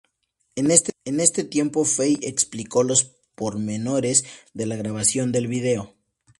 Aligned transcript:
En 0.55 0.71
ese 1.21 1.43
tiempo 1.43 1.85
Fey 1.85 2.17
explico 2.23 2.81
los 2.81 3.03
pormenores 3.35 4.25
de 4.51 4.65
la 4.65 4.75
grabación 4.75 5.31
del 5.31 5.45
vídeo. 5.45 5.93